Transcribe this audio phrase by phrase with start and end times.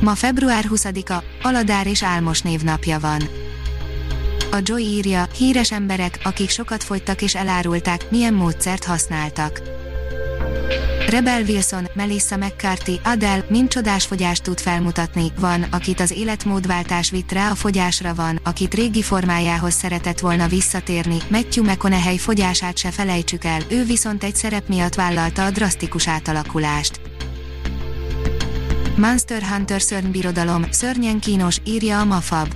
[0.00, 3.22] Ma február 20-a, Aladár és Álmos névnapja van.
[4.50, 9.62] A Joy írja, híres emberek, akik sokat fogytak és elárulták, milyen módszert használtak.
[11.08, 17.32] Rebel Wilson, Melissa McCarthy, Adele mind csodás fogyást tud felmutatni, van, akit az életmódváltás vitt
[17.32, 23.44] rá a fogyásra van, akit régi formájához szeretett volna visszatérni, Matthew McConaughey fogyását se felejtsük
[23.44, 27.00] el, ő viszont egy szerep miatt vállalta a drasztikus átalakulást.
[28.96, 32.48] Monster Hunter szörnybirodalom, szörnyen kínos, írja a Mafab.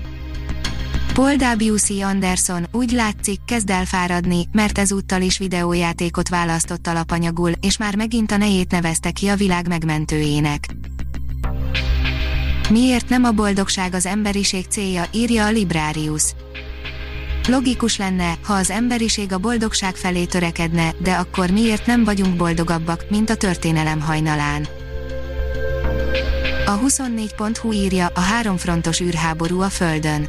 [1.14, 1.90] Paul W.C.
[1.90, 8.36] Anderson úgy látszik kezd elfáradni, mert ezúttal is videójátékot választott alapanyagul, és már megint a
[8.36, 10.66] nejét nevezte ki a világ megmentőjének.
[12.70, 16.22] Miért nem a boldogság az emberiség célja, írja a Librarius.
[17.48, 23.04] Logikus lenne, ha az emberiség a boldogság felé törekedne, de akkor miért nem vagyunk boldogabbak,
[23.10, 24.66] mint a történelem hajnalán?
[26.68, 30.28] A 24.hu írja a háromfrontos űrháború a Földön.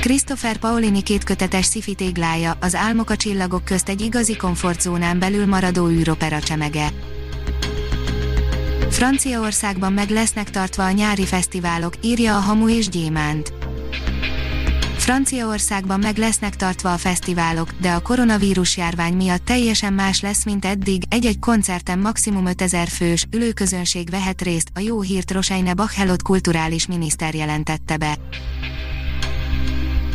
[0.00, 5.88] Christopher Paolini kétkötetes sci téglája, az álmok a csillagok közt egy igazi komfortzónán belül maradó
[5.88, 6.88] űropera csemege.
[8.90, 13.55] Franciaországban meg lesznek tartva a nyári fesztiválok, írja a Hamu és Gyémánt.
[15.06, 20.64] Franciaországban meg lesznek tartva a fesztiválok, de a koronavírus járvány miatt teljesen más lesz, mint
[20.64, 26.86] eddig, egy-egy koncerten maximum 5000 fős, ülőközönség vehet részt, a jó hírt Roseine Bachelot kulturális
[26.86, 28.16] miniszter jelentette be.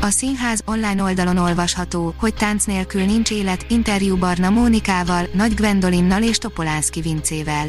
[0.02, 6.24] A színház online oldalon olvasható, hogy tánc nélkül nincs élet, interjú Barna Mónikával, Nagy Gwendolinnal
[6.24, 7.68] és Topolánszki Vincével.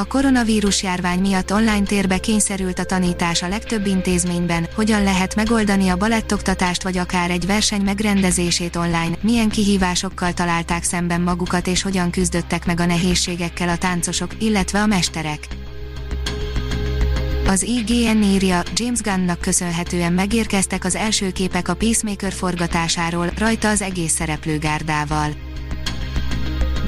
[0.00, 5.88] A koronavírus járvány miatt online térbe kényszerült a tanítás a legtöbb intézményben, hogyan lehet megoldani
[5.88, 12.10] a balettoktatást vagy akár egy verseny megrendezését online, milyen kihívásokkal találták szemben magukat és hogyan
[12.10, 15.46] küzdöttek meg a nehézségekkel a táncosok, illetve a mesterek.
[17.46, 23.82] Az IGN írja, James Gunnnak köszönhetően megérkeztek az első képek a Peacemaker forgatásáról, rajta az
[23.82, 25.49] egész szereplőgárdával.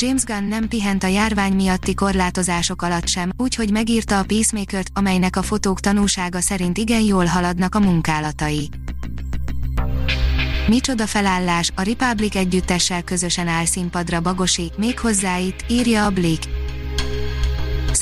[0.02, 5.36] James Gunn nem pihent a járvány miatti korlátozások alatt sem, úgyhogy megírta a Peacemaker-t, amelynek
[5.36, 8.68] a fotók tanúsága szerint igen jól haladnak a munkálatai.
[10.68, 16.51] Micsoda felállás, a Republic együttessel közösen áll színpadra Bagosi, méghozzá itt, írja a Blick.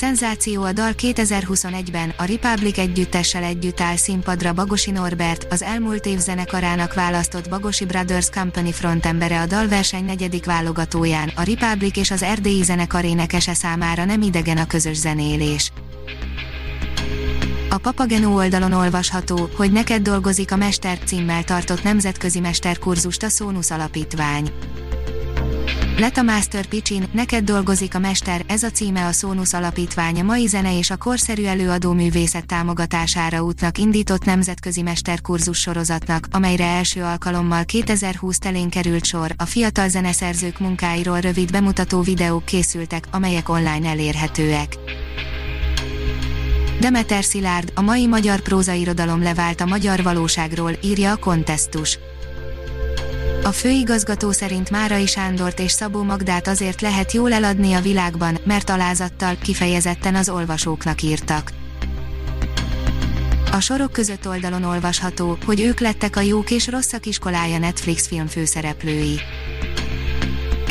[0.01, 6.19] Szenzáció a dal 2021-ben, a Republic együttessel együtt áll színpadra Bagosi Norbert, az elmúlt év
[6.19, 12.63] zenekarának választott Bagosi Brothers Company frontembere a dalverseny negyedik válogatóján, a Republic és az erdélyi
[12.63, 15.71] zenekar énekese számára nem idegen a közös zenélés.
[17.69, 23.71] A Papageno oldalon olvasható, hogy neked dolgozik a Mester címmel tartott nemzetközi mesterkurzust a Szónusz
[23.71, 24.51] Alapítvány.
[26.01, 30.77] Leta Master Pichin, neked dolgozik a mester, ez a címe a Szónusz Alapítványa mai zene
[30.77, 38.37] és a korszerű előadó művészet támogatására útnak indított nemzetközi mesterkurzus sorozatnak, amelyre első alkalommal 2020
[38.37, 44.77] telén került sor, a fiatal zeneszerzők munkáiról rövid bemutató videók készültek, amelyek online elérhetőek.
[46.79, 51.99] Demeter Szilárd, a mai magyar prózairodalom levált a magyar valóságról, írja a kontesztus.
[53.43, 58.69] A főigazgató szerint Márai Sándort és Szabó Magdát azért lehet jól eladni a világban, mert
[58.69, 61.51] alázattal, kifejezetten az olvasóknak írtak.
[63.51, 68.27] A sorok között oldalon olvasható, hogy ők lettek a jók és rosszak iskolája Netflix film
[68.27, 69.19] főszereplői.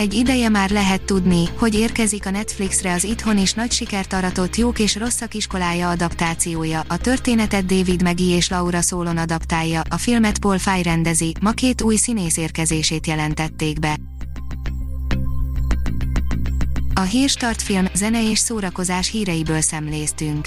[0.01, 4.57] Egy ideje már lehet tudni, hogy érkezik a Netflixre az itthon is nagy sikert aratott
[4.57, 6.83] Jók és Rosszak iskolája adaptációja.
[6.89, 11.83] A történetet David Megi és Laura Szólon adaptálja, a filmet Paul Fay rendezi, ma két
[11.83, 13.97] új színész érkezését jelentették be.
[16.95, 20.47] A Hírstart film, zene és szórakozás híreiből szemléztünk.